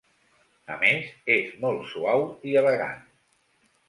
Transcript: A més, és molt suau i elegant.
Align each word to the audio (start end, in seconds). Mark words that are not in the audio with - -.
A 0.75 0.77
més, 0.83 1.11
és 1.35 1.51
molt 1.65 1.83
suau 1.91 2.25
i 2.53 2.57
elegant. 2.63 3.05